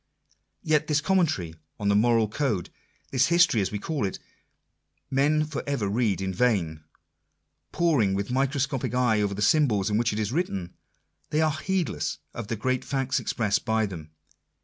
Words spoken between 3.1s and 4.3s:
this History as we call it—